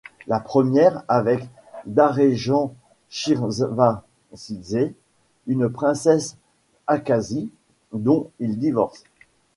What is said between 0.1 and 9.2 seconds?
La première avec Darejan Chirvachidzé, une princesse d'Abkhazie, dont il divorce.